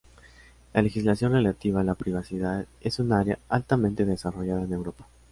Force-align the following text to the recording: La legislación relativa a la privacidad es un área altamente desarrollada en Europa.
La 0.73 0.81
legislación 0.81 1.33
relativa 1.33 1.81
a 1.81 1.83
la 1.83 1.93
privacidad 1.93 2.65
es 2.81 2.97
un 2.97 3.13
área 3.13 3.37
altamente 3.49 4.03
desarrollada 4.03 4.63
en 4.63 4.73
Europa. 4.73 5.05